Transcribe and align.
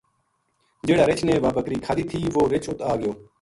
جہڑا 0.85 1.03
رِچھ 1.09 1.23
نے 1.27 1.33
واہ 1.41 1.55
بکری 1.57 1.77
کھادی 1.85 2.03
تھی 2.09 2.19
وہ 2.33 2.41
رِچھ 2.51 2.67
اُت 2.69 2.79
آگیو۔ 2.91 3.11